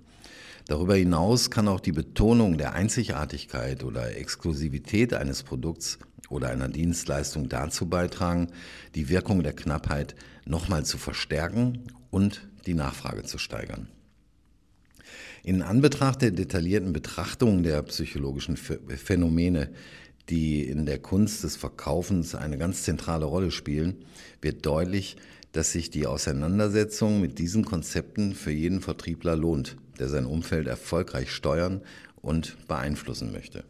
Darüber 0.67 0.95
hinaus 0.95 1.49
kann 1.49 1.69
auch 1.69 1.79
die 1.79 1.93
Betonung 1.93 2.57
der 2.57 2.73
Einzigartigkeit 2.73 3.85
oder 3.85 4.17
Exklusivität 4.17 5.13
eines 5.13 5.43
Produkts 5.43 5.97
oder 6.29 6.49
einer 6.49 6.67
Dienstleistung 6.67 7.47
dazu 7.47 7.87
beitragen, 7.87 8.49
die 8.93 9.07
Wirkung 9.07 9.43
der 9.43 9.53
Knappheit 9.53 10.15
nochmal 10.45 10.83
zu 10.83 10.97
verstärken 10.97 11.83
und 12.11 12.47
die 12.65 12.73
Nachfrage 12.73 13.23
zu 13.23 13.37
steigern. 13.37 13.87
In 15.47 15.61
Anbetracht 15.61 16.23
der 16.23 16.31
detaillierten 16.31 16.91
Betrachtung 16.91 17.63
der 17.63 17.81
psychologischen 17.83 18.57
Phänomene, 18.57 19.69
die 20.27 20.65
in 20.65 20.85
der 20.85 20.99
Kunst 20.99 21.45
des 21.45 21.55
Verkaufens 21.55 22.35
eine 22.35 22.57
ganz 22.57 22.83
zentrale 22.83 23.23
Rolle 23.23 23.51
spielen, 23.51 23.95
wird 24.41 24.65
deutlich, 24.65 25.15
dass 25.53 25.71
sich 25.71 25.89
die 25.89 26.05
Auseinandersetzung 26.05 27.21
mit 27.21 27.39
diesen 27.39 27.63
Konzepten 27.63 28.35
für 28.35 28.51
jeden 28.51 28.81
Vertriebler 28.81 29.37
lohnt, 29.37 29.77
der 29.99 30.09
sein 30.09 30.25
Umfeld 30.25 30.67
erfolgreich 30.67 31.31
steuern 31.31 31.79
und 32.21 32.57
beeinflussen 32.67 33.31
möchte. 33.31 33.63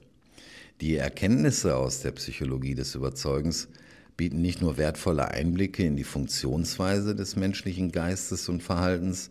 Die 0.81 0.95
Erkenntnisse 0.95 1.75
aus 1.75 1.99
der 1.99 2.13
Psychologie 2.13 2.73
des 2.73 2.95
Überzeugens 2.95 3.67
bieten 4.17 4.41
nicht 4.41 4.63
nur 4.63 4.77
wertvolle 4.77 5.27
Einblicke 5.27 5.83
in 5.83 5.95
die 5.95 6.03
Funktionsweise 6.03 7.13
des 7.13 7.35
menschlichen 7.35 7.91
Geistes 7.91 8.49
und 8.49 8.63
Verhaltens, 8.63 9.29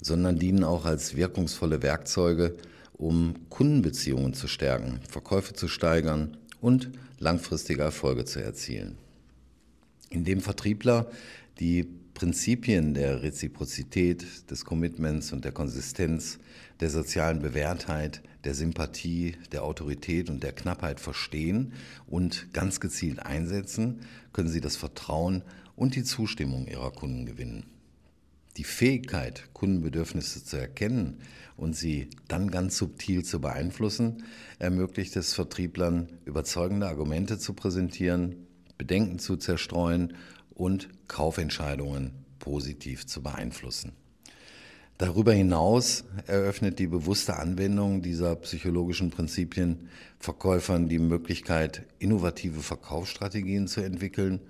sondern 0.00 0.38
dienen 0.38 0.64
auch 0.64 0.84
als 0.84 1.16
wirkungsvolle 1.16 1.82
Werkzeuge, 1.82 2.56
um 2.92 3.34
Kundenbeziehungen 3.50 4.34
zu 4.34 4.48
stärken, 4.48 5.00
Verkäufe 5.08 5.54
zu 5.54 5.68
steigern 5.68 6.36
und 6.60 6.90
langfristige 7.18 7.82
Erfolge 7.82 8.24
zu 8.24 8.42
erzielen. 8.42 8.96
Indem 10.10 10.40
Vertriebler 10.40 11.10
die 11.58 11.86
Prinzipien 12.14 12.94
der 12.94 13.22
Reziprozität, 13.22 14.50
des 14.50 14.64
Commitments 14.64 15.32
und 15.32 15.44
der 15.44 15.52
Konsistenz, 15.52 16.38
der 16.80 16.88
sozialen 16.88 17.40
Bewährtheit, 17.40 18.22
der 18.44 18.54
Sympathie, 18.54 19.36
der 19.52 19.64
Autorität 19.64 20.30
und 20.30 20.42
der 20.42 20.52
Knappheit 20.52 21.00
verstehen 21.00 21.72
und 22.06 22.52
ganz 22.54 22.80
gezielt 22.80 23.20
einsetzen, 23.20 24.00
können 24.32 24.48
sie 24.48 24.62
das 24.62 24.76
Vertrauen 24.76 25.42
und 25.74 25.94
die 25.94 26.04
Zustimmung 26.04 26.66
ihrer 26.66 26.90
Kunden 26.90 27.26
gewinnen. 27.26 27.64
Die 28.56 28.64
Fähigkeit, 28.64 29.44
Kundenbedürfnisse 29.52 30.42
zu 30.44 30.56
erkennen 30.56 31.18
und 31.56 31.76
sie 31.76 32.08
dann 32.28 32.50
ganz 32.50 32.78
subtil 32.78 33.24
zu 33.24 33.40
beeinflussen, 33.40 34.24
ermöglicht 34.58 35.14
es 35.16 35.34
Vertrieblern, 35.34 36.08
überzeugende 36.24 36.86
Argumente 36.86 37.38
zu 37.38 37.52
präsentieren, 37.52 38.46
Bedenken 38.78 39.18
zu 39.18 39.36
zerstreuen 39.36 40.14
und 40.54 40.88
Kaufentscheidungen 41.06 42.12
positiv 42.38 43.06
zu 43.06 43.22
beeinflussen. 43.22 43.92
Darüber 44.98 45.34
hinaus 45.34 46.04
eröffnet 46.26 46.78
die 46.78 46.86
bewusste 46.86 47.36
Anwendung 47.36 48.00
dieser 48.00 48.34
psychologischen 48.36 49.10
Prinzipien 49.10 49.88
Verkäufern 50.18 50.88
die 50.88 50.98
Möglichkeit, 50.98 51.84
innovative 51.98 52.60
Verkaufsstrategien 52.60 53.68
zu 53.68 53.82
entwickeln 53.82 54.40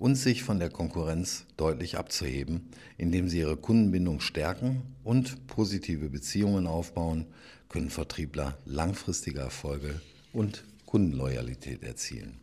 und 0.00 0.16
sich 0.16 0.42
von 0.42 0.58
der 0.58 0.70
Konkurrenz 0.70 1.44
deutlich 1.58 1.98
abzuheben, 1.98 2.70
indem 2.96 3.28
sie 3.28 3.38
ihre 3.38 3.58
Kundenbindung 3.58 4.20
stärken 4.20 4.82
und 5.04 5.46
positive 5.46 6.08
Beziehungen 6.08 6.66
aufbauen, 6.66 7.26
können 7.68 7.90
Vertriebler 7.90 8.58
langfristige 8.64 9.40
Erfolge 9.40 10.00
und 10.32 10.64
Kundenloyalität 10.86 11.84
erzielen. 11.84 12.38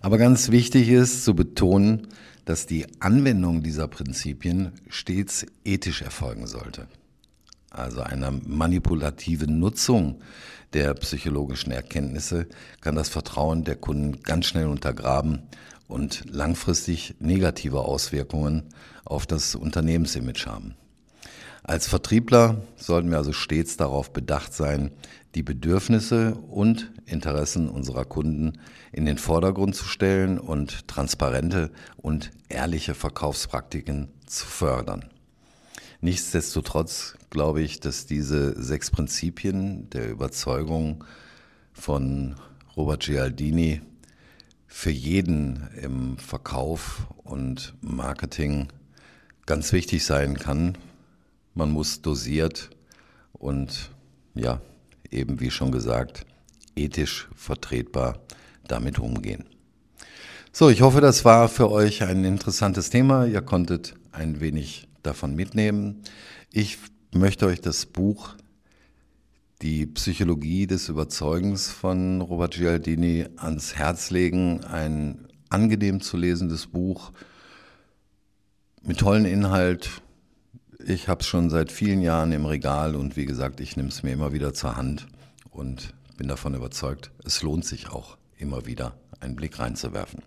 Aber 0.00 0.16
ganz 0.16 0.50
wichtig 0.50 0.88
ist 0.88 1.22
zu 1.22 1.34
betonen, 1.34 2.08
dass 2.46 2.66
die 2.66 2.86
Anwendung 3.00 3.62
dieser 3.62 3.86
Prinzipien 3.86 4.72
stets 4.88 5.44
ethisch 5.64 6.00
erfolgen 6.00 6.46
sollte. 6.46 6.88
Also 7.70 8.00
eine 8.00 8.30
manipulative 8.30 9.50
Nutzung 9.50 10.22
der 10.72 10.94
psychologischen 10.94 11.72
Erkenntnisse 11.72 12.46
kann 12.80 12.94
das 12.94 13.10
Vertrauen 13.10 13.64
der 13.64 13.76
Kunden 13.76 14.22
ganz 14.22 14.46
schnell 14.46 14.66
untergraben 14.66 15.42
und 15.88 16.24
langfristig 16.28 17.14
negative 17.18 17.80
Auswirkungen 17.80 18.64
auf 19.04 19.26
das 19.26 19.54
Unternehmensimage 19.54 20.46
haben. 20.46 20.74
Als 21.62 21.88
Vertriebler 21.88 22.62
sollten 22.76 23.10
wir 23.10 23.18
also 23.18 23.32
stets 23.32 23.76
darauf 23.76 24.12
bedacht 24.12 24.54
sein, 24.54 24.92
die 25.34 25.42
Bedürfnisse 25.42 26.36
und 26.36 26.92
Interessen 27.06 27.68
unserer 27.68 28.04
Kunden 28.04 28.60
in 28.92 29.04
den 29.04 29.18
Vordergrund 29.18 29.74
zu 29.74 29.84
stellen 29.84 30.38
und 30.38 30.86
transparente 30.86 31.70
und 31.96 32.30
ehrliche 32.48 32.94
Verkaufspraktiken 32.94 34.08
zu 34.26 34.46
fördern. 34.46 35.06
Nichtsdestotrotz 36.00 37.16
glaube 37.30 37.62
ich, 37.62 37.80
dass 37.80 38.06
diese 38.06 38.62
sechs 38.62 38.90
Prinzipien 38.90 39.90
der 39.90 40.08
Überzeugung 40.08 41.04
von 41.72 42.36
Robert 42.76 43.04
Gialdini 43.04 43.80
für 44.66 44.90
jeden 44.90 45.68
im 45.80 46.18
Verkauf 46.18 47.06
und 47.24 47.74
Marketing 47.80 48.68
ganz 49.46 49.72
wichtig 49.72 50.04
sein 50.04 50.38
kann. 50.38 50.76
Man 51.54 51.70
muss 51.70 52.02
dosiert 52.02 52.70
und 53.32 53.90
ja, 54.34 54.60
eben 55.10 55.40
wie 55.40 55.50
schon 55.50 55.72
gesagt, 55.72 56.26
ethisch 56.74 57.28
vertretbar 57.34 58.20
damit 58.66 58.98
umgehen. 58.98 59.44
So, 60.52 60.70
ich 60.70 60.82
hoffe, 60.82 61.00
das 61.00 61.24
war 61.24 61.48
für 61.48 61.70
euch 61.70 62.02
ein 62.02 62.24
interessantes 62.24 62.90
Thema. 62.90 63.26
Ihr 63.26 63.42
konntet 63.42 63.94
ein 64.12 64.40
wenig 64.40 64.88
davon 65.02 65.34
mitnehmen. 65.34 66.02
Ich 66.50 66.78
möchte 67.12 67.46
euch 67.46 67.60
das 67.60 67.86
Buch 67.86 68.36
Die 69.62 69.86
Psychologie 69.86 70.66
des 70.66 70.90
Überzeugens 70.90 71.70
von 71.70 72.20
Robert 72.20 72.54
Gialdini 72.54 73.26
ans 73.36 73.74
Herz 73.74 74.10
legen. 74.10 74.62
Ein 74.64 75.28
angenehm 75.48 76.02
zu 76.02 76.18
lesendes 76.18 76.66
Buch 76.66 77.12
mit 78.82 78.98
tollen 78.98 79.24
Inhalt. 79.24 80.02
Ich 80.86 81.08
habe 81.08 81.22
es 81.22 81.26
schon 81.26 81.48
seit 81.48 81.72
vielen 81.72 82.02
Jahren 82.02 82.32
im 82.32 82.44
Regal 82.44 82.94
und 82.94 83.16
wie 83.16 83.24
gesagt, 83.24 83.60
ich 83.60 83.78
nehme 83.78 83.88
es 83.88 84.02
mir 84.02 84.12
immer 84.12 84.34
wieder 84.34 84.52
zur 84.52 84.76
Hand 84.76 85.06
und 85.50 85.94
bin 86.18 86.28
davon 86.28 86.54
überzeugt, 86.54 87.10
es 87.24 87.42
lohnt 87.42 87.64
sich 87.64 87.88
auch 87.88 88.18
immer 88.36 88.66
wieder 88.66 88.94
einen 89.20 89.36
Blick 89.36 89.58
reinzuwerfen. 89.58 90.22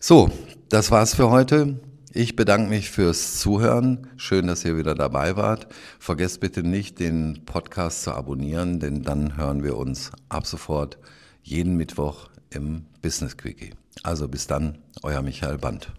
So, 0.00 0.30
das 0.70 0.90
war's 0.90 1.14
für 1.14 1.28
heute. 1.28 1.78
Ich 2.14 2.36
bedanke 2.36 2.70
mich 2.70 2.90
fürs 2.90 3.38
Zuhören. 3.38 4.08
Schön, 4.16 4.46
dass 4.46 4.64
ihr 4.64 4.78
wieder 4.78 4.94
dabei 4.94 5.36
wart. 5.36 5.68
Vergesst 5.98 6.40
bitte 6.40 6.62
nicht, 6.62 7.00
den 7.00 7.44
Podcast 7.44 8.02
zu 8.02 8.12
abonnieren, 8.12 8.80
denn 8.80 9.02
dann 9.02 9.36
hören 9.36 9.62
wir 9.62 9.76
uns 9.76 10.10
ab 10.30 10.46
sofort 10.46 10.98
jeden 11.42 11.76
Mittwoch 11.76 12.30
im 12.48 12.86
Business 13.02 13.36
Quickie. 13.36 13.74
Also 14.02 14.26
bis 14.26 14.46
dann, 14.46 14.78
euer 15.02 15.20
Michael 15.20 15.58
Band. 15.58 15.92